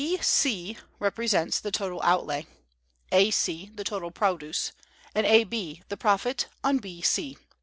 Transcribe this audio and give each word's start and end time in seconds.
B 0.03 0.17
C 0.19 0.79
represents 0.97 1.59
the 1.59 1.69
total 1.69 2.01
outlay, 2.01 2.47
A 3.11 3.29
C 3.29 3.69
the 3.75 3.83
total 3.83 4.09
produce, 4.09 4.71
and 5.13 5.27
A 5.27 5.43
B 5.43 5.83
the 5.89 5.95
profit 5.95 6.47
on 6.63 6.79
B 6.79 7.03
C. 7.03 7.37